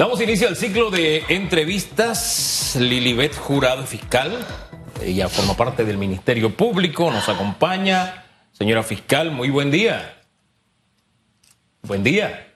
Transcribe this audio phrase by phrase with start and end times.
[0.00, 2.74] Damos inicio al ciclo de entrevistas.
[2.80, 4.38] Lilibet Jurado Fiscal.
[5.02, 8.24] Ella forma parte del Ministerio Público, nos acompaña.
[8.50, 10.22] Señora Fiscal, muy buen día.
[11.82, 12.50] Buen día.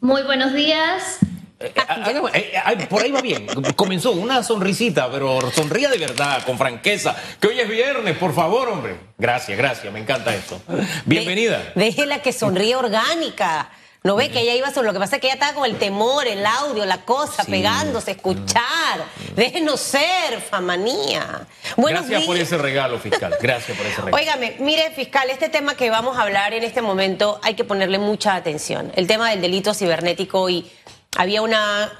[0.00, 1.18] Muy buenos días.
[1.60, 3.46] Eh, eh, eh, por ahí va bien.
[3.76, 7.14] Comenzó una sonrisita, pero sonría de verdad, con franqueza.
[7.38, 8.96] Que hoy es viernes, por favor, hombre.
[9.18, 10.62] Gracias, gracias, me encanta eso.
[11.04, 11.72] Bienvenida.
[11.74, 13.70] Déjela que sonríe orgánica.
[14.06, 14.88] ¿No ve que ella iba solo?
[14.88, 18.10] Lo que pasa es que ella estaba con el temor, el audio, la cosa, pegándose,
[18.10, 19.02] escuchar.
[19.34, 21.46] Déjenos ser, famanía.
[21.78, 23.34] Gracias por ese regalo, fiscal.
[23.40, 24.14] Gracias por ese regalo.
[24.14, 27.98] Óigame, mire, fiscal, este tema que vamos a hablar en este momento hay que ponerle
[27.98, 28.92] mucha atención.
[28.94, 30.70] El tema del delito cibernético y
[31.16, 31.90] había una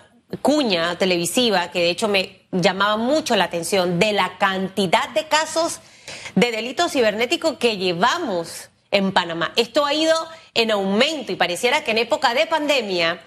[0.43, 5.81] cuña televisiva que de hecho me llamaba mucho la atención de la cantidad de casos
[6.35, 9.53] de delito cibernético que llevamos en Panamá.
[9.57, 10.15] Esto ha ido
[10.55, 13.21] en aumento y pareciera que en época de pandemia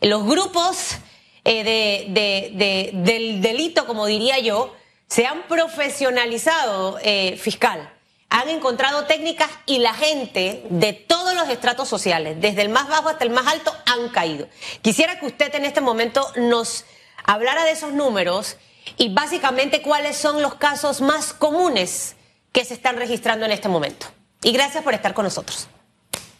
[0.00, 0.96] los grupos
[1.44, 4.74] eh, del delito, como diría yo,
[5.06, 7.92] se han profesionalizado, eh, fiscal.
[8.30, 13.10] Han encontrado técnicas y la gente de todos los estratos sociales, desde el más bajo
[13.10, 14.48] hasta el más alto, han caído.
[14.80, 16.86] Quisiera que usted en este momento nos
[17.24, 18.56] hablara de esos números
[18.96, 22.16] y básicamente cuáles son los casos más comunes
[22.52, 24.06] que se están registrando en este momento.
[24.42, 25.68] Y gracias por estar con nosotros.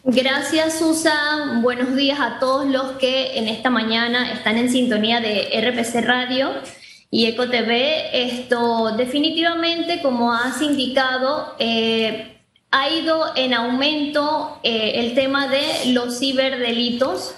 [0.05, 1.61] Gracias, Susan.
[1.61, 6.51] Buenos días a todos los que en esta mañana están en sintonía de RPC Radio
[7.09, 8.09] y EcoTV.
[8.11, 12.37] Esto definitivamente, como has indicado, eh,
[12.71, 17.35] ha ido en aumento eh, el tema de los ciberdelitos.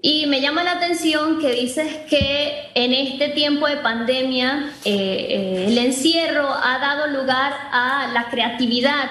[0.00, 5.78] Y me llama la atención que dices que en este tiempo de pandemia eh, el
[5.78, 9.08] encierro ha dado lugar a la creatividad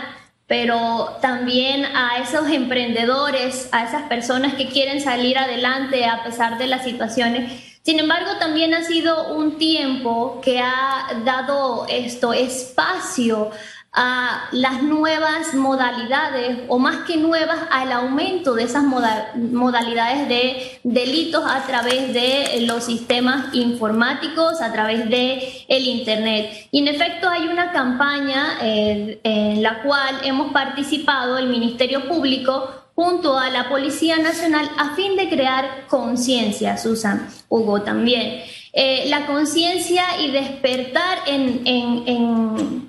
[0.48, 6.68] pero también a esos emprendedores, a esas personas que quieren salir adelante a pesar de
[6.68, 7.52] las situaciones.
[7.84, 13.52] Sin embargo, también ha sido un tiempo que ha dado esto espacio
[14.00, 21.44] a las nuevas modalidades o más que nuevas al aumento de esas modalidades de delitos
[21.44, 26.68] a través de los sistemas informáticos, a través de el internet.
[26.70, 32.70] Y en efecto hay una campaña eh, en la cual hemos participado el Ministerio Público
[32.94, 38.44] junto a la Policía Nacional a fin de crear conciencia, Susan, Hugo también.
[38.80, 41.66] Eh, la conciencia y despertar en,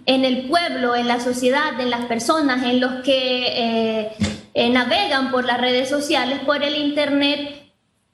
[0.05, 4.13] el pueblo, en la sociedad, en las personas, en los que eh,
[4.53, 7.73] eh, navegan por las redes sociales, por el Internet,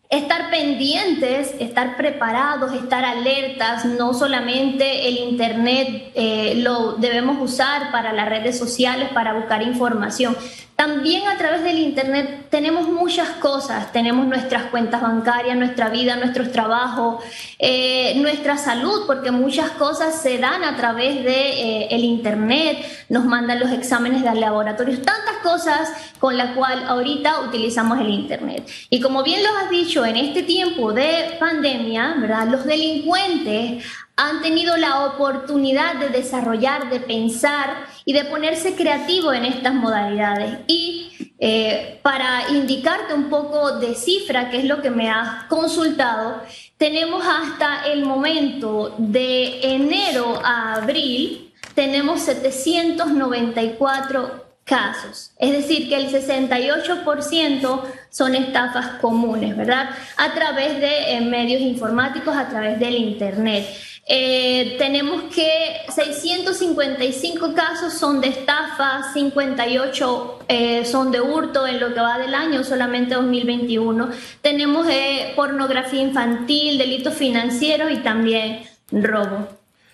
[0.09, 6.13] estar pendientes, estar preparados, estar alertas, no solamente el Internet
[6.59, 10.37] lo debemos usar para las redes sociales, para buscar información,
[10.77, 16.51] también a través del Internet tenemos muchas cosas, tenemos nuestras cuentas bancarias, nuestra vida, nuestros
[16.51, 17.23] trabajos,
[17.61, 23.61] eh, nuestra salud, porque muchas cosas se dan a través de eh, Internet, nos mandan
[23.61, 28.69] los exámenes de laboratorios, tantas cosas con las cuales ahorita utilizamos el Internet.
[28.91, 32.49] Y como bien lo has dicho, en este tiempo de pandemia, ¿verdad?
[32.49, 33.85] Los delincuentes
[34.17, 40.61] han tenido la oportunidad de desarrollar, de pensar y de ponerse creativo en estas modalidades.
[40.69, 46.43] Y eh, para indicarte un poco de cifra, que es lo que me has consultado,
[46.77, 55.33] tenemos hasta el momento de enero a abril, tenemos 794 casos.
[55.39, 59.91] Es decir, que el 68% son estafas comunes, ¿verdad?
[60.17, 63.67] A través de eh, medios informáticos, a través del Internet.
[64.07, 65.51] Eh, tenemos que
[65.89, 72.35] 655 casos son de estafa, 58 eh, son de hurto en lo que va del
[72.35, 74.11] año, solamente 2021.
[74.43, 79.49] Tenemos eh, pornografía infantil, delitos financieros y también robo.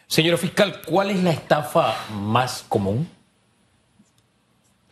[0.08, 3.08] Señor fiscal, ¿cuál es la estafa más común?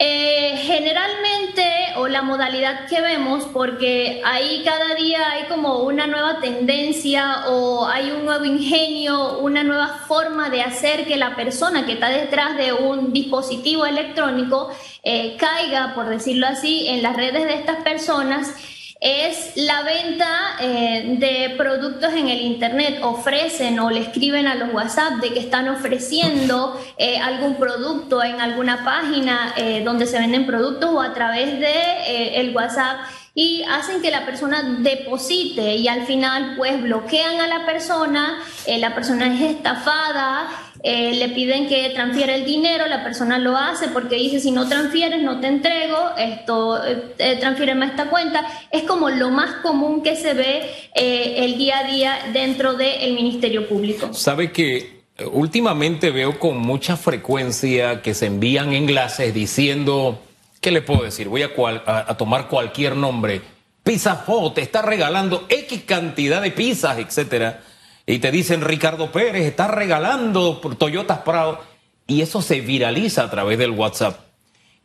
[0.01, 1.65] Eh, generalmente,
[1.97, 7.85] o la modalidad que vemos, porque ahí cada día hay como una nueva tendencia o
[7.85, 12.57] hay un nuevo ingenio, una nueva forma de hacer que la persona que está detrás
[12.57, 14.71] de un dispositivo electrónico
[15.03, 18.55] eh, caiga, por decirlo así, en las redes de estas personas
[19.01, 23.01] es la venta eh, de productos en el Internet.
[23.03, 28.41] Ofrecen o le escriben a los WhatsApp de que están ofreciendo eh, algún producto en
[28.41, 32.99] alguna página eh, donde se venden productos o a través de el WhatsApp
[33.35, 38.95] y hacen que la persona deposite y al final pues bloquean a la persona, la
[38.95, 40.49] persona es estafada
[40.83, 44.69] eh, le piden que transfiera el dinero, la persona lo hace porque dice si no
[44.69, 48.47] transfieres no te entrego, esto eh, eh transfiéreme a esta cuenta.
[48.71, 53.15] Es como lo más común que se ve eh, el día a día dentro del
[53.15, 54.13] Ministerio Público.
[54.15, 55.03] Sabe que
[55.33, 60.21] últimamente veo con mucha frecuencia que se envían enlaces diciendo,
[60.61, 61.29] ¿qué le puedo decir?
[61.29, 61.51] Voy a,
[61.87, 63.43] a, tomar cualquier nombre.
[63.83, 67.63] Pizza te está regalando X cantidad de pizzas, etcétera
[68.09, 71.61] y te dicen Ricardo Pérez está regalando por Toyotas Prado
[72.07, 74.19] y eso se viraliza a través del WhatsApp.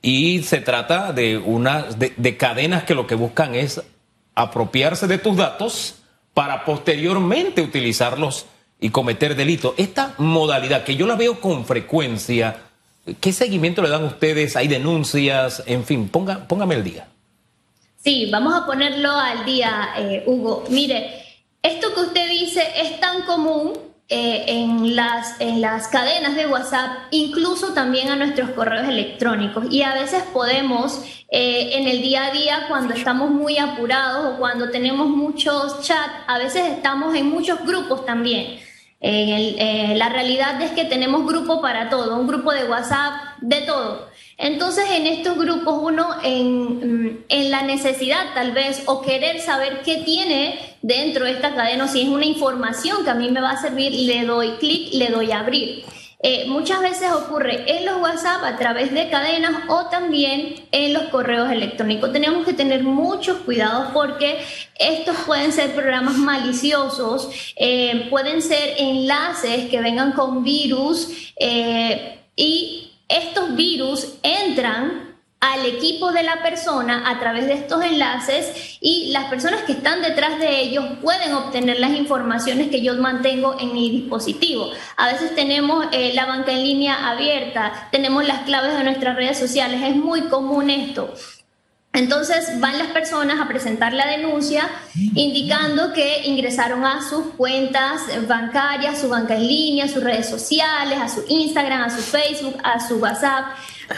[0.02, 3.82] Y se trata de, una, de, cadenas que lo que buscan es
[4.36, 5.96] apropiarse de tus datos
[6.34, 8.46] para posteriormente utilizarlos
[8.82, 9.74] y cometer delitos.
[9.78, 12.58] Esta modalidad que yo la veo con frecuencia,
[13.22, 14.58] ¿qué seguimiento le dan ustedes?
[14.58, 15.64] ¿Hay denuncias?
[15.66, 17.08] En fin, ponga, póngame el día.
[18.04, 20.66] Sí, vamos a ponerlo al día, eh, Hugo.
[20.70, 21.23] Mire,
[21.64, 23.74] esto que usted dice es tan común
[24.10, 29.66] eh, en, las, en las cadenas de WhatsApp, incluso también a nuestros correos electrónicos.
[29.72, 31.02] Y a veces podemos,
[31.32, 36.14] eh, en el día a día, cuando estamos muy apurados o cuando tenemos muchos chats,
[36.28, 38.60] a veces estamos en muchos grupos también.
[39.00, 44.10] Eh, la realidad es que tenemos grupo para todo, un grupo de WhatsApp, de todo.
[44.38, 49.98] Entonces, en estos grupos, uno en, en, la necesidad tal vez o querer saber qué
[49.98, 53.52] tiene dentro de esta cadena o si es una información que a mí me va
[53.52, 55.86] a servir, le doy clic, le doy abrir.
[56.26, 61.04] Eh, muchas veces ocurre en los WhatsApp a través de cadenas o también en los
[61.04, 62.14] correos electrónicos.
[62.14, 64.40] Tenemos que tener muchos cuidados porque
[64.80, 72.93] estos pueden ser programas maliciosos, eh, pueden ser enlaces que vengan con virus eh, y
[73.08, 75.14] estos virus entran
[75.44, 80.02] al equipo de la persona a través de estos enlaces y las personas que están
[80.02, 84.72] detrás de ellos pueden obtener las informaciones que yo mantengo en mi dispositivo.
[84.96, 89.38] A veces tenemos eh, la banca en línea abierta, tenemos las claves de nuestras redes
[89.38, 91.14] sociales, es muy común esto.
[91.94, 99.00] Entonces van las personas a presentar la denuncia indicando que ingresaron a sus cuentas bancarias,
[99.00, 102.96] su banca en línea, sus redes sociales, a su Instagram, a su Facebook, a su
[102.96, 103.46] WhatsApp,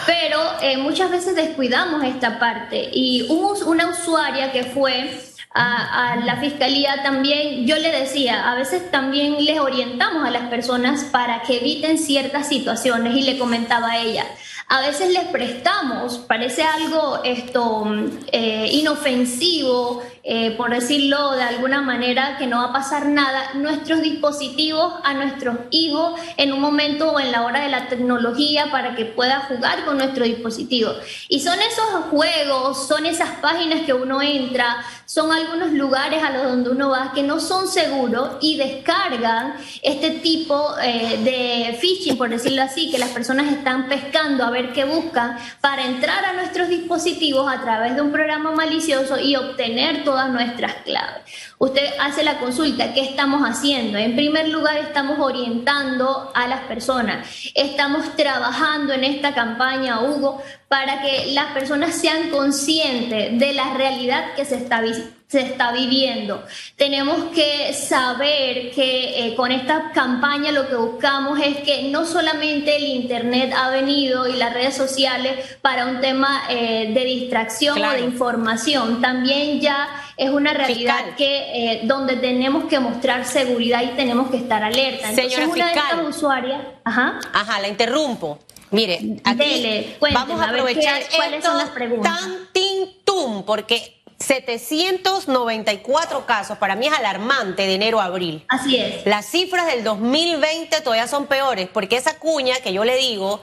[0.06, 2.90] pero eh, muchas veces descuidamos esta parte.
[2.92, 5.10] Y hubo una usuaria que fue
[5.56, 11.06] a, la fiscalía también, yo le decía, a veces también les orientamos a las personas
[11.06, 14.26] para que eviten ciertas situaciones y le comentaba a ella,
[14.68, 17.86] a veces les prestamos, parece algo esto
[18.32, 24.02] eh, inofensivo, eh, por decirlo de alguna manera, que no va a pasar nada, nuestros
[24.02, 28.96] dispositivos a nuestros hijos en un momento o en la hora de la tecnología para
[28.96, 30.92] que pueda jugar con nuestro dispositivo.
[31.30, 36.44] Y son esos juegos, son esas páginas que uno entra, son algunos lugares a los
[36.44, 42.30] donde uno va que no son seguros y descargan este tipo eh, de phishing, por
[42.30, 46.68] decirlo así, que las personas están pescando a ver qué buscan para entrar a nuestros
[46.68, 51.24] dispositivos a través de un programa malicioso y obtener todo nuestras claves.
[51.58, 53.98] Usted hace la consulta, ¿qué estamos haciendo?
[53.98, 57.28] En primer lugar, estamos orientando a las personas.
[57.54, 64.34] Estamos trabajando en esta campaña, Hugo, para que las personas sean conscientes de la realidad
[64.36, 64.82] que se está
[65.28, 66.44] se está viviendo.
[66.76, 72.76] Tenemos que saber que eh, con esta campaña lo que buscamos es que no solamente
[72.76, 77.92] el Internet ha venido y las redes sociales para un tema eh, de distracción o
[77.92, 83.96] de información, también ya es una realidad que eh, donde tenemos que mostrar seguridad y
[83.96, 85.10] tenemos que estar alerta.
[85.10, 85.98] Entonces, Señora una fiscal.
[85.98, 87.20] de usuarias, ajá.
[87.34, 88.40] Ajá, la interrumpo.
[88.72, 92.20] Mire, aquí vamos a aprovechar ¿cuáles son las preguntas?
[92.20, 98.46] tan tintum, porque 794 casos, para mí es alarmante de enero a abril.
[98.48, 99.06] Así es.
[99.06, 103.42] Las cifras del 2020 todavía son peores, porque esa cuña que yo le digo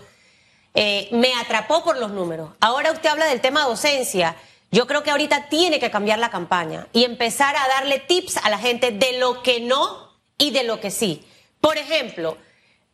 [0.75, 2.51] eh, me atrapó por los números.
[2.61, 4.37] Ahora usted habla del tema docencia.
[4.71, 8.49] Yo creo que ahorita tiene que cambiar la campaña y empezar a darle tips a
[8.49, 11.27] la gente de lo que no y de lo que sí.
[11.61, 12.39] Por ejemplo,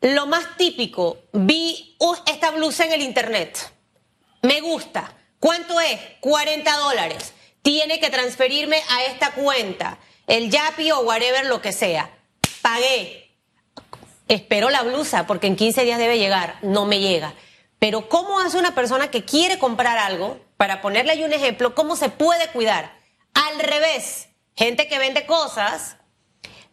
[0.00, 3.72] lo más típico, vi esta blusa en el internet.
[4.42, 5.14] Me gusta.
[5.38, 6.00] ¿Cuánto es?
[6.20, 7.32] 40 dólares.
[7.68, 12.10] Tiene que transferirme a esta cuenta, el Yapi o whatever, lo que sea.
[12.62, 13.30] Pagué.
[14.28, 16.58] Espero la blusa porque en 15 días debe llegar.
[16.62, 17.34] No me llega.
[17.78, 20.40] Pero ¿cómo hace una persona que quiere comprar algo?
[20.58, 22.92] para ponerle ahí un ejemplo, cómo se puede cuidar.
[23.32, 25.96] Al revés, gente que vende cosas,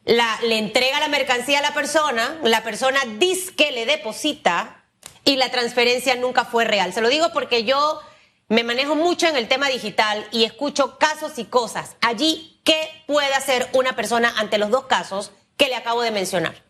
[0.04, 4.84] la, le entrega la mercancía a la persona, la persona dice que le deposita
[5.24, 6.94] y la transferencia nunca fue real.
[6.94, 8.02] Se lo digo porque yo
[8.48, 11.96] me manejo mucho en el tema digital y escucho casos y cosas.
[12.02, 16.65] Allí, ¿qué puede hacer una persona ante los dos casos que le acabo de mencionar?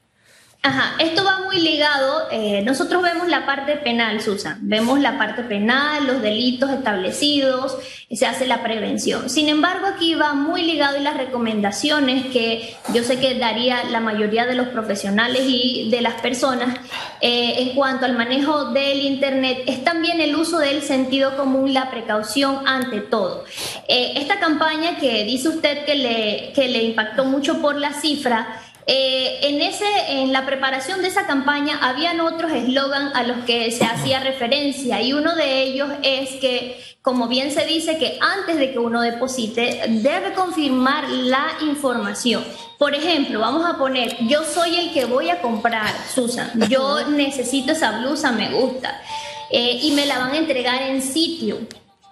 [0.68, 5.44] Ajá, esto va muy ligado, eh, nosotros vemos la parte penal, Susan, vemos la parte
[5.44, 7.78] penal, los delitos establecidos,
[8.12, 9.30] se hace la prevención.
[9.30, 14.00] Sin embargo, aquí va muy ligado y las recomendaciones que yo sé que daría la
[14.00, 16.80] mayoría de los profesionales y de las personas
[17.22, 21.92] eh, en cuanto al manejo del Internet es también el uso del sentido común, la
[21.92, 23.46] precaución ante todo.
[23.88, 28.62] Eh, esta campaña que dice usted que le, que le impactó mucho por la cifra,
[28.88, 33.72] eh, en, ese, en la preparación de esa campaña habían otros eslogan a los que
[33.72, 38.58] se hacía referencia y uno de ellos es que, como bien se dice, que antes
[38.58, 42.44] de que uno deposite debe confirmar la información.
[42.78, 47.72] Por ejemplo, vamos a poner, yo soy el que voy a comprar, Susan, yo necesito
[47.72, 49.02] esa blusa, me gusta,
[49.50, 51.58] eh, y me la van a entregar en sitio.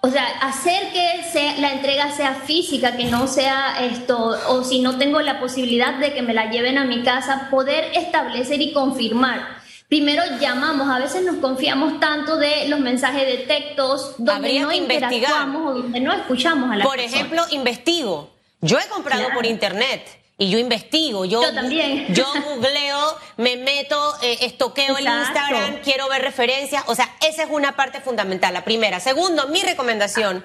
[0.04, 4.82] O sea, hacer que sea, la entrega sea física, que no sea esto, o si
[4.82, 8.74] no tengo la posibilidad de que me la lleven a mi casa, poder establecer y
[8.74, 9.62] confirmar.
[9.88, 15.70] Primero llamamos, a veces nos confiamos tanto de los mensajes de textos donde no interactuamos
[15.70, 18.30] o donde no escuchamos a la Por ejemplo, investigo.
[18.60, 20.02] Yo he comprado por internet
[20.36, 22.12] y yo investigo, yo, también.
[22.12, 27.50] yo googleo, me meto, eh, estoqueo el Instagram, quiero ver referencias, o sea, esa es
[27.50, 28.98] una parte fundamental, la primera.
[28.98, 30.44] Segundo, mi recomendación,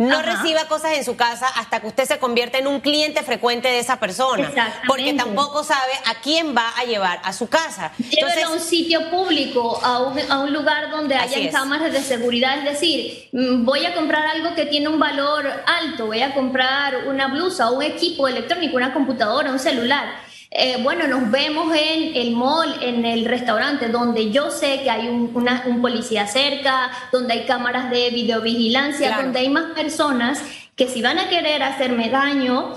[0.00, 3.68] no reciba cosas en su casa hasta que usted se convierta en un cliente frecuente
[3.68, 4.50] de esa persona.
[4.86, 7.92] Porque tampoco sabe a quién va a llevar a su casa.
[7.98, 12.58] Llévelo a un sitio público, a un, a un lugar donde haya cámaras de seguridad.
[12.58, 17.06] Es decir, mm, voy a comprar algo que tiene un valor alto, voy a comprar
[17.06, 22.32] una blusa, un equipo electrónico, una computadora, un celular eh, bueno, nos vemos en el
[22.32, 25.32] mall, en el restaurante, donde yo sé que hay un,
[25.66, 30.42] un policía cerca, donde hay cámaras de videovigilancia, donde hay más personas
[30.74, 32.74] que si van a querer hacerme daño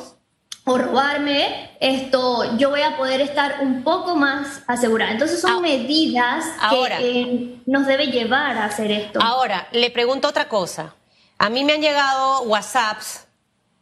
[0.66, 5.12] o robarme, esto, yo voy a poder estar un poco más asegurada.
[5.12, 9.20] Entonces son medidas que eh, nos debe llevar a hacer esto.
[9.22, 10.96] Ahora, le pregunto otra cosa.
[11.40, 13.26] A mí me han llegado WhatsApps.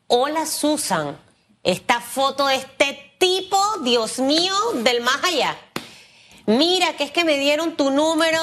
[0.07, 1.17] Hola Susan,
[1.61, 5.55] esta foto de este tipo, Dios mío, del más allá.
[6.47, 8.39] Mira, que es que me dieron tu número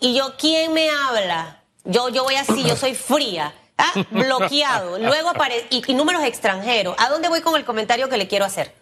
[0.00, 1.62] y yo, ¿quién me habla?
[1.84, 3.54] Yo, yo voy así, yo soy fría.
[3.76, 3.92] ¿ah?
[4.10, 4.98] Bloqueado.
[4.98, 5.66] Luego aparece.
[5.68, 6.96] Y, y números extranjeros.
[6.98, 8.74] ¿A dónde voy con el comentario que le quiero hacer?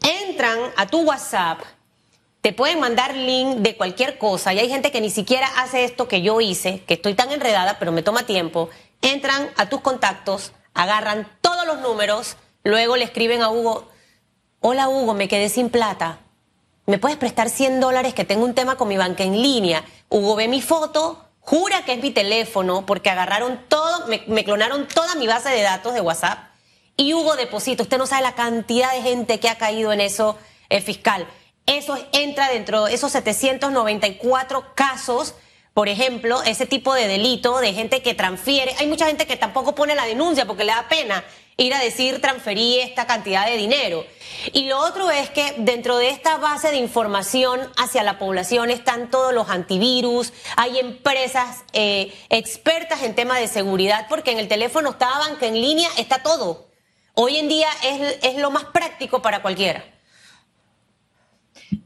[0.00, 1.60] Entran a tu WhatsApp,
[2.40, 6.06] te pueden mandar link de cualquier cosa y hay gente que ni siquiera hace esto
[6.06, 8.70] que yo hice, que estoy tan enredada, pero me toma tiempo.
[9.02, 13.88] Entran a tus contactos, agarran todos los números, luego le escriben a Hugo,
[14.66, 16.20] hola Hugo, me quedé sin plata.
[16.86, 19.84] ¿Me puedes prestar 100 dólares que tengo un tema con mi banca en línea?
[20.08, 25.16] Hugo ve mi foto, jura que es mi teléfono porque agarraron todo, me, clonaron toda
[25.16, 26.38] mi base de datos de WhatsApp
[26.96, 27.82] y Hugo deposita.
[27.82, 30.38] Usted no sabe la cantidad de gente que ha caído en eso
[30.70, 31.26] eh, fiscal.
[31.66, 35.34] Eso entra dentro de esos 794 casos
[35.74, 38.76] por ejemplo, ese tipo de delito de gente que transfiere.
[38.78, 41.24] Hay mucha gente que tampoco pone la denuncia porque le da pena
[41.56, 44.04] ir a decir transferí esta cantidad de dinero.
[44.52, 49.10] Y lo otro es que dentro de esta base de información hacia la población están
[49.10, 54.90] todos los antivirus, hay empresas eh, expertas en temas de seguridad, porque en el teléfono
[54.90, 56.68] está banca en línea, está todo.
[57.14, 59.84] Hoy en día es, es lo más práctico para cualquiera.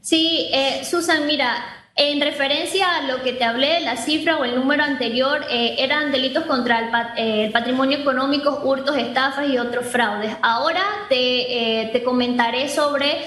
[0.01, 4.55] Sí, eh, Susan, mira, en referencia a lo que te hablé, la cifra o el
[4.55, 10.33] número anterior eh, eran delitos contra eh, el, patrimonio económico, hurtos, estafas y otros fraudes.
[10.41, 13.17] Ahora te, eh, comentaré sobre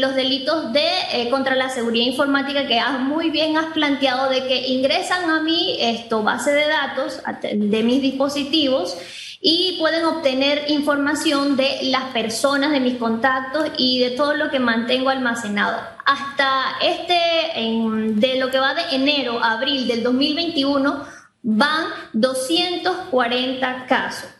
[0.00, 4.66] los delitos de contra la seguridad informática que has, muy bien has planteado de que
[4.66, 8.96] ingresan a mi esto base de datos de mis dispositivos
[9.40, 14.58] y pueden obtener información de las personas, de mis contactos y de todo lo que
[14.58, 15.80] mantengo almacenado.
[16.04, 17.14] Hasta este,
[17.54, 21.04] de lo que va de enero a abril del 2021,
[21.42, 24.37] van 240 casos.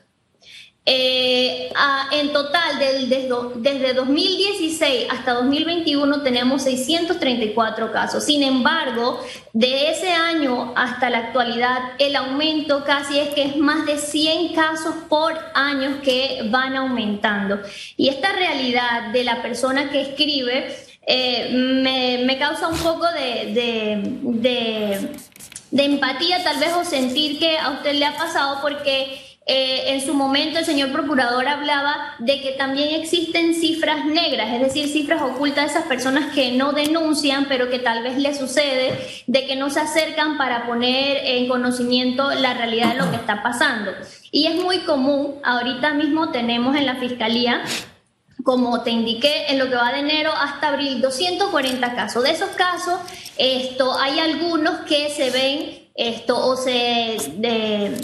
[0.91, 1.71] Eh,
[2.13, 8.25] en total, desde, desde 2016 hasta 2021 tenemos 634 casos.
[8.25, 13.85] Sin embargo, de ese año hasta la actualidad, el aumento casi es que es más
[13.85, 17.61] de 100 casos por año que van aumentando.
[17.99, 20.75] Y esta realidad de la persona que escribe
[21.07, 21.51] eh,
[22.25, 23.53] me, causa un poco de,
[25.71, 30.05] de empatía tal vez o sentir que a usted le ha pasado porque eh, en
[30.05, 35.23] su momento el señor procurador hablaba de que también existen cifras negras, es decir, cifras
[35.23, 38.93] ocultas de esas personas que no denuncian, pero que tal vez les sucede,
[39.27, 43.43] de que no se acercan para poner en conocimiento la realidad de lo que está
[43.43, 43.93] pasando.
[44.31, 47.63] Y es muy común, ahorita mismo tenemos en la Fiscalía
[48.45, 52.23] como te indiqué, en lo que va de enero hasta abril, 240 casos.
[52.23, 52.99] De esos casos,
[53.37, 57.17] esto, hay algunos que se ven esto o se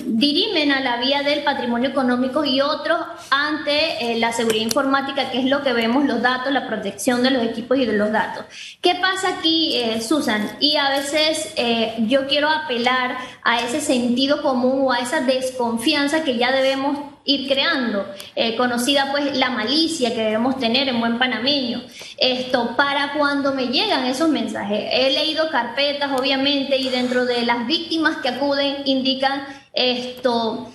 [0.04, 2.98] dirimen a la vía del patrimonio económico y otros
[3.30, 7.30] ante eh, la seguridad informática, que es lo que vemos, los datos, la protección de
[7.30, 8.46] los equipos y de los datos.
[8.80, 10.56] ¿Qué pasa aquí, eh, Susan?
[10.58, 16.24] Y a veces eh, yo quiero apelar a ese sentido común o a esa desconfianza
[16.24, 21.18] que ya debemos ir creando, eh, conocida pues la malicia que debemos tener en buen
[21.18, 21.82] panameño,
[22.18, 24.88] esto para cuando me llegan esos mensajes.
[24.92, 30.70] He leído carpetas, obviamente, y dentro de las víctimas que acuden indican esto.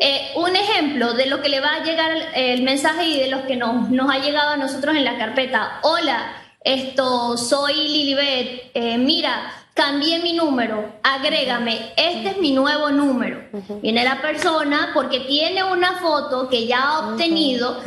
[0.00, 3.42] Eh, un ejemplo de lo que le va a llegar el, mensaje y de los
[3.42, 5.78] que nos, nos ha llegado a nosotros en la carpeta.
[5.82, 8.70] Hola, esto soy Lilibet.
[8.74, 13.38] Eh, mira, cambié mi número, agrégame, este es mi nuevo número.
[13.80, 17.80] Viene la persona porque tiene una foto que ya ha obtenido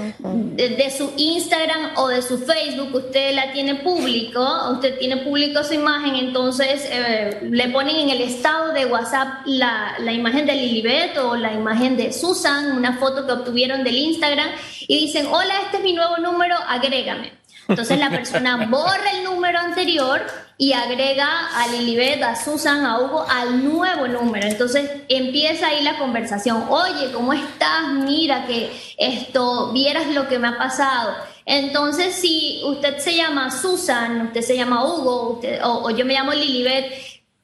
[0.55, 5.73] de, su Instagram o de su Facebook, usted la tiene público, usted tiene público su
[5.73, 11.17] imagen, entonces eh, le ponen en el estado de WhatsApp la, la imagen de Lilibet
[11.17, 14.47] o la imagen de Susan, una foto que obtuvieron del Instagram
[14.87, 17.40] y dicen, hola, este es mi nuevo número, agrégame.
[17.71, 20.21] Entonces la persona borra el número anterior
[20.57, 24.45] y agrega a Lilibet, a Susan, a Hugo al nuevo número.
[24.45, 26.65] Entonces empieza ahí la conversación.
[26.67, 27.93] Oye, ¿cómo estás?
[27.93, 31.15] Mira que esto, vieras lo que me ha pasado.
[31.45, 36.93] Entonces, si usted se llama Susan, usted se llama Hugo, o, yo me llamo Lilibet,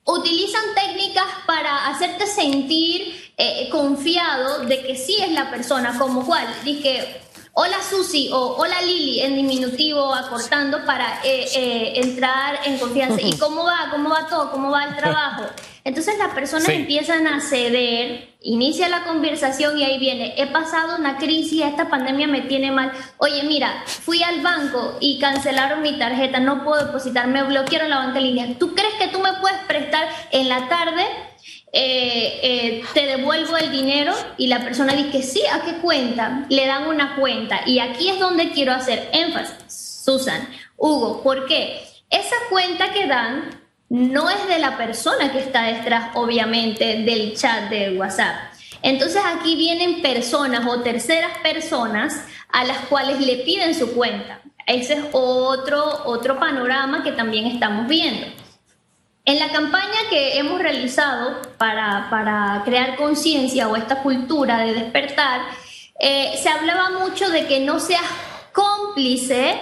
[0.03, 6.45] utilizan técnicas para hacerte sentir eh, confiado de que sí es la persona, como cual,
[6.65, 7.21] dije,
[7.59, 13.19] hola Susi o hola Lili en diminutivo, acortando para eh, eh, entrar en confianza.
[13.19, 13.89] ¿Y cómo va?
[13.89, 14.51] ¿Cómo va todo?
[14.51, 15.43] ¿Cómo va el trabajo?
[15.83, 21.17] Entonces las personas empiezan a ceder, inicia la conversación y ahí viene, he pasado una
[21.17, 22.91] crisis, esta pandemia me tiene mal.
[23.17, 27.97] Oye, mira, fui al banco y cancelaron mi tarjeta, no puedo depositar, me bloquearon la
[27.97, 28.59] banca en línea.
[28.59, 31.05] ¿Tú crees que tú me puedes prestar en la tarde?
[31.73, 36.45] Eh, eh, te devuelvo el dinero y la persona dice sí, ¿a qué cuenta?
[36.49, 37.61] Le dan una cuenta.
[37.65, 40.47] Y aquí es donde quiero hacer énfasis, Susan,
[40.77, 41.83] Hugo, ¿por qué?
[42.09, 43.49] Esa cuenta que dan
[43.89, 48.35] no es de la persona que está detrás, obviamente, del chat de WhatsApp.
[48.81, 54.41] Entonces aquí vienen personas o terceras personas a las cuales le piden su cuenta.
[54.65, 58.27] Ese es otro, otro panorama que también estamos viendo.
[59.27, 65.41] En la campaña que hemos realizado para, crear conciencia o esta cultura de despertar,
[65.99, 68.05] eh, se hablaba mucho de que no seas
[68.53, 69.59] cómplice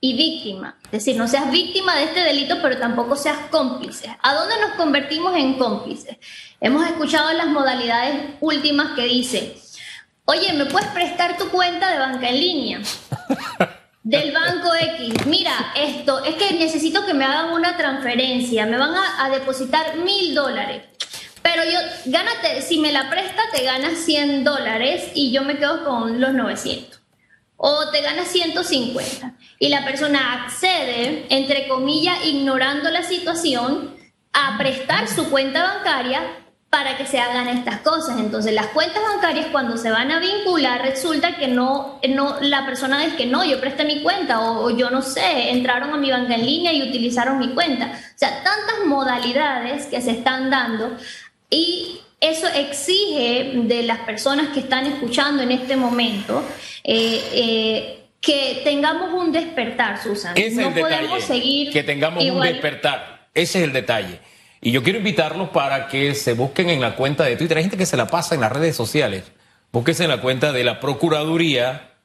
[0.00, 0.78] y víctima.
[0.84, 4.16] Es decir, no seas víctima de este delito, pero tampoco seas cómplice.
[4.22, 6.16] ¿A dónde nos convertimos en cómplices?
[6.58, 9.52] Hemos escuchado las modalidades últimas que dicen,
[10.24, 12.80] oye, ¿me puedes prestar tu cuenta de banca en línea?
[14.02, 18.94] del banco X, mira, esto, es que necesito que me hagan una transferencia, me van
[18.94, 20.82] a, depositar mil dólares.
[21.42, 25.84] Pero yo, gánate, si me la presta, te ganas 100 dólares y yo me quedo
[25.84, 27.00] con los 900.
[27.56, 29.34] O te ganas 150.
[29.58, 33.96] Y la persona accede, entre comillas, ignorando la situación,
[34.32, 36.41] a prestar su cuenta bancaria
[36.72, 38.18] para que se hagan estas cosas.
[38.18, 42.98] Entonces, las cuentas bancarias cuando se van a vincular, resulta que no, no la persona
[43.04, 46.34] dice que no, yo presté mi cuenta o, yo no sé, entraron a mi banca
[46.34, 47.92] en línea y utilizaron mi cuenta.
[47.92, 50.96] O sea, tantas modalidades que se están dando
[51.50, 56.42] y eso exige de las personas que están escuchando en este momento
[56.84, 60.34] eh, eh, que tengamos un despertar, Susan.
[60.54, 63.28] no podemos seguir que tengamos un despertar.
[63.34, 64.31] Ese es el detalle.
[64.64, 67.56] Y yo quiero invitarlos para que se busquen en la cuenta de Twitter.
[67.56, 69.24] Hay gente que se la pasa en las redes sociales.
[69.72, 71.96] Búsquese en la cuenta de la Procuraduría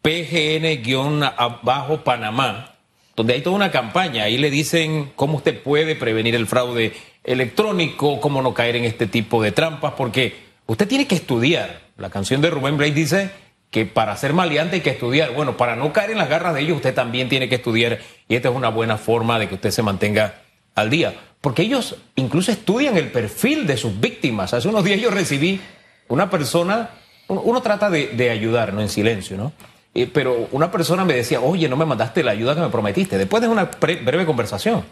[0.00, 2.76] PGN-Bajo Panamá,
[3.14, 4.22] donde hay toda una campaña.
[4.22, 6.94] Ahí le dicen cómo usted puede prevenir el fraude
[7.24, 11.88] electrónico, cómo no caer en este tipo de trampas, porque usted tiene que estudiar.
[11.98, 13.30] La canción de Rubén Blake dice
[13.70, 15.32] que para ser maleante hay que estudiar.
[15.32, 18.34] Bueno, para no caer en las garras de ellos, usted también tiene que estudiar y
[18.34, 20.40] esta es una buena forma de que usted se mantenga
[20.74, 24.54] al día porque ellos incluso estudian el perfil de sus víctimas.
[24.54, 25.60] Hace unos días yo recibí
[26.08, 26.90] una persona,
[27.28, 29.52] uno, trata de, ayudar, no en silencio, ¿no?
[29.94, 33.18] Eh, pero una persona me decía, oye, no me mandaste la ayuda que me prometiste.
[33.18, 34.84] Después de una breve conversación,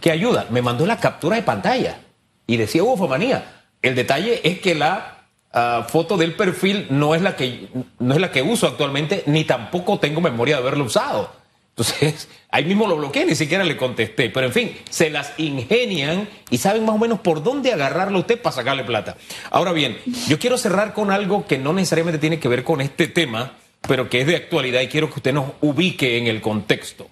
[0.00, 0.46] ¿qué ayuda?
[0.50, 1.98] Me mandó la captura de pantalla
[2.46, 3.52] y decía, manía.
[3.82, 8.20] El detalle es que la ah, foto del perfil no es, la que, no es
[8.20, 11.30] la que uso actualmente, ni tampoco tengo memoria de haberlo usado.
[11.76, 14.30] Entonces, ahí mismo lo bloqueé, ni siquiera le contesté.
[14.30, 18.40] Pero en fin, se las ingenian y saben más o menos por dónde agarrarlo usted
[18.40, 19.16] para sacarle plata.
[19.50, 23.08] Ahora bien, yo quiero cerrar con algo que no necesariamente tiene que ver con este
[23.08, 27.08] tema, pero que es de actualidad y quiero que usted nos ubique en el contexto.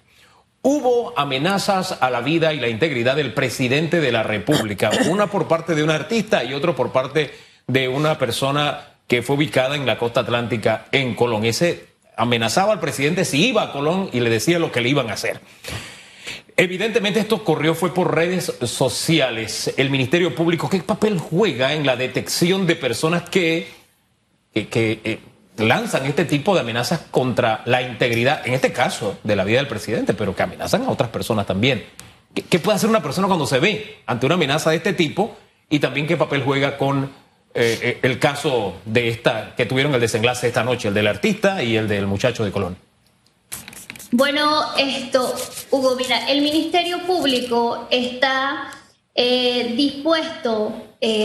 [0.63, 5.47] Hubo amenazas a la vida y la integridad del presidente de la República, una por
[5.47, 7.31] parte de un artista y otro por parte
[7.67, 11.45] de una persona que fue ubicada en la costa atlántica en Colón.
[11.45, 15.09] Ese amenazaba al presidente si iba a Colón y le decía lo que le iban
[15.09, 15.41] a hacer.
[16.57, 19.73] Evidentemente esto ocurrió fue por redes sociales.
[19.75, 23.67] El Ministerio Público, ¿qué papel juega en la detección de personas que,
[24.53, 25.19] que, eh,
[25.57, 29.67] lanzan este tipo de amenazas contra la integridad, en este caso, de la vida del
[29.67, 31.85] presidente, pero que amenazan a otras personas también.
[32.33, 35.37] ¿Qué, puede hacer una persona cuando se ve ante una amenaza de este tipo?
[35.69, 37.09] Y también qué papel juega con
[37.55, 41.63] eh, eh, el caso de esta que tuvieron el desenlace esta noche, el del artista
[41.63, 42.77] y el del muchacho de Colón.
[44.11, 45.33] Bueno, esto,
[45.71, 48.71] Hugo, mira, el Ministerio Público está
[49.13, 50.81] eh, dispuesto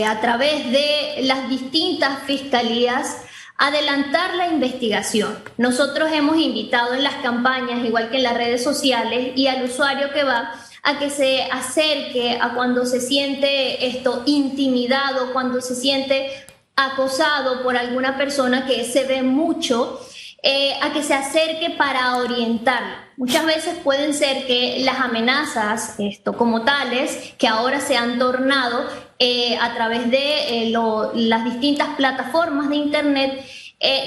[0.07, 3.17] a través de las distintas fiscalías
[3.57, 5.37] adelantar la investigación.
[5.57, 10.11] Nosotros hemos invitado en las campañas, igual que en las redes sociales, y al usuario
[10.13, 16.31] que va a que se acerque a cuando se siente esto intimidado, cuando se siente
[16.75, 19.99] acosado por alguna persona que se ve mucho,
[20.43, 23.11] eh, a que se acerque para orientar.
[23.15, 28.87] Muchas veces pueden ser que las amenazas, esto como tales, que ahora se han tornado
[29.19, 30.73] eh, a través de eh,
[31.13, 33.45] las distintas plataformas de Internet,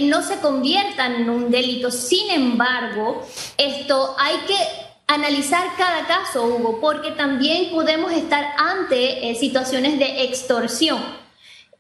[0.03, 1.91] no se conviertan en un delito.
[1.91, 9.99] Sin embargo, esto hay que analizar cada caso, Hugo, porque también podemos estar ante situaciones
[9.99, 11.03] de extorsión.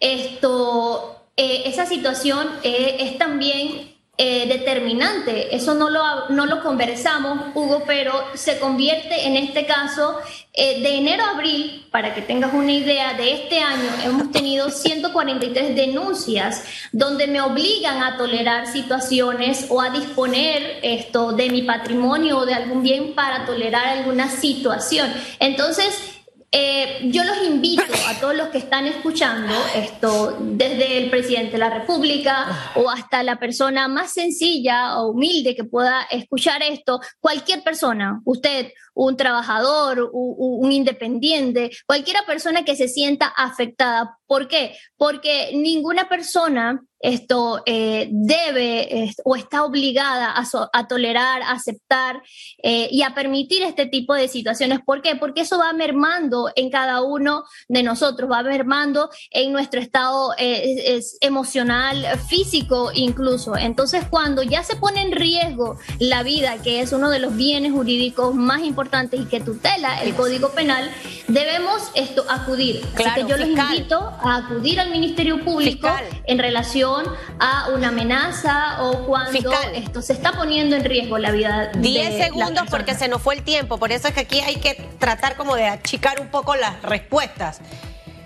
[0.01, 5.57] Esto, esa situación es también eh, determinante.
[5.57, 10.19] Eso no lo, no lo conversamos, Hugo, pero se convierte en este caso
[10.53, 14.71] eh, de enero a abril, para que tengas una idea, de este año hemos tenido
[14.71, 22.39] 143 denuncias donde me obligan a tolerar situaciones o a disponer esto de mi patrimonio
[22.39, 25.13] o de algún bien para tolerar alguna situación.
[25.41, 26.14] Entonces,
[26.57, 31.59] eh, yo los invito a todos los que están escuchando esto, desde el presidente de
[31.59, 37.65] la República o hasta la persona más sencilla o humilde que pueda escuchar esto, cualquier
[37.65, 44.19] persona, usted, un trabajador, un, independiente, cualquiera persona que se sienta afectada.
[44.27, 44.77] ¿Por qué?
[44.97, 50.35] Porque ninguna persona esto eh, debe o está obligada
[50.73, 52.23] a, tolerar, a aceptar
[52.63, 54.81] eh, y a permitir este tipo de situaciones.
[54.81, 55.15] ¿Por qué?
[55.15, 60.99] Porque eso va mermando en cada uno de nosotros, va mermando en nuestro estado eh,
[61.21, 63.55] emocional, físico incluso.
[63.55, 67.73] Entonces, cuando ya se pone en riesgo la vida, que es uno de los bienes
[67.73, 70.91] jurídicos más importantes y que tutela el Código Penal,
[71.29, 72.87] debemos esto acudir.
[72.95, 75.89] Así que yo los invito a acudir al Ministerio Público
[76.25, 77.07] en relación
[77.39, 82.25] a una amenaza o cuando esto se está poniendo en riesgo la vida de 10
[82.25, 85.37] segundos porque se nos fue el tiempo, por eso es que aquí hay que tratar
[85.37, 87.61] como de achicar un poco las respuestas.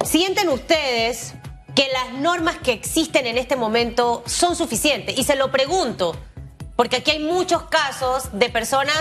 [0.05, 1.35] ¿Sienten ustedes
[1.75, 5.19] que las normas que existen en este momento son suficientes?
[5.19, 6.17] Y se lo pregunto,
[6.77, 8.97] porque aquí hay muchos casos de personas,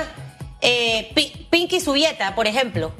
[0.61, 1.13] eh,
[1.49, 2.91] Pinky Subieta, por ejemplo,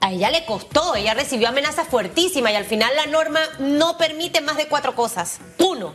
[0.00, 4.40] a ella le costó, ella recibió amenazas fuertísimas y al final la norma no permite
[4.40, 5.40] más de cuatro cosas.
[5.58, 5.94] Uno,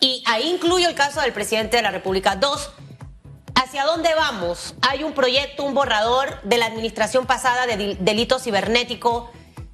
[0.00, 2.36] y ahí incluyo el caso del presidente de la República.
[2.36, 2.70] Dos,
[3.54, 4.74] ¿hacia dónde vamos?
[4.82, 9.30] Hay un proyecto, un borrador de la administración pasada de delito cibernético.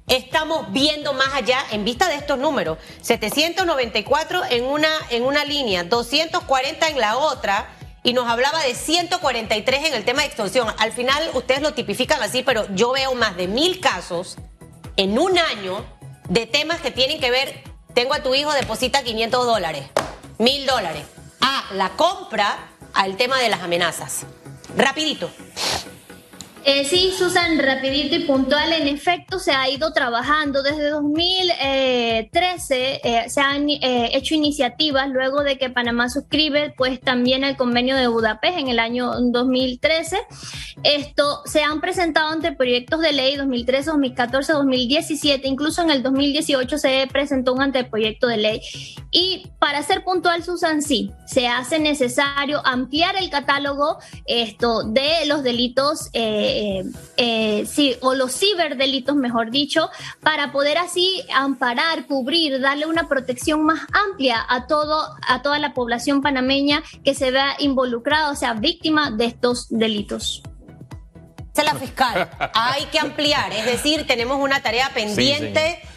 [0.07, 2.77] Estamos viendo más allá en vista de estos números.
[3.01, 7.69] 794 en una, en una línea, 240 en la otra
[8.03, 10.67] y nos hablaba de 143 en el tema de extorsión.
[10.77, 14.37] Al final ustedes lo tipifican así, pero yo veo más de mil casos
[14.97, 15.85] en un año
[16.29, 19.85] de temas que tienen que ver, tengo a tu hijo, deposita 500 dólares,
[20.37, 21.03] mil dólares,
[21.41, 24.25] a la compra, al tema de las amenazas.
[24.75, 25.29] Rapidito.
[26.63, 28.71] Eh, sí, Susan, rapidito y puntual.
[28.71, 33.01] En efecto, se ha ido trabajando desde 2013.
[33.03, 37.95] Eh, se han eh, hecho iniciativas luego de que Panamá suscribe, pues también el convenio
[37.95, 40.19] de Budapest en el año 2013.
[40.83, 46.77] Esto se han presentado ante proyectos de ley 2013, 2014, 2017, incluso en el 2018
[46.77, 48.61] se presentó un anteproyecto de ley.
[49.09, 55.41] Y para ser puntual, Susan, sí, se hace necesario ampliar el catálogo esto de los
[55.41, 56.09] delitos.
[56.13, 56.85] Eh, eh,
[57.17, 59.89] eh, sí, o los ciberdelitos, mejor dicho,
[60.21, 65.73] para poder así amparar, cubrir, darle una protección más amplia a todo, a toda la
[65.73, 70.43] población panameña que se vea involucrada, o sea, víctima de estos delitos.
[71.55, 72.29] Es la fiscal.
[72.53, 75.91] Hay que ampliar, es decir, tenemos una tarea pendiente para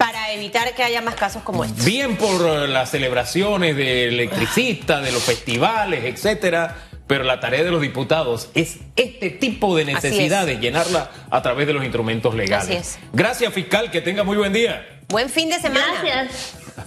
[0.00, 1.84] para evitar que haya más casos como este.
[1.84, 6.74] Bien por las celebraciones de electricistas, de los festivales, etcétera.
[7.10, 11.72] Pero la tarea de los diputados es este tipo de necesidades, llenarla a través de
[11.72, 12.68] los instrumentos legales.
[12.68, 12.98] Así es.
[13.12, 15.00] Gracias, fiscal, que tenga muy buen día.
[15.08, 16.04] Buen fin de semana.
[16.04, 16.54] Gracias.